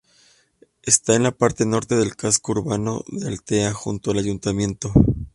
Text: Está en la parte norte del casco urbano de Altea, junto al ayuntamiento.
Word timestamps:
Está 0.81 1.13
en 1.13 1.21
la 1.21 1.29
parte 1.37 1.63
norte 1.63 1.95
del 1.95 2.15
casco 2.15 2.53
urbano 2.53 3.03
de 3.07 3.27
Altea, 3.27 3.71
junto 3.71 4.09
al 4.09 4.17
ayuntamiento. 4.17 4.91